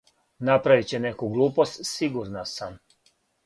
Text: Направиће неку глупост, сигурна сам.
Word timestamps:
Направиће 0.47 1.01
неку 1.03 1.31
глупост, 1.37 1.79
сигурна 1.93 2.49
сам. 2.57 2.83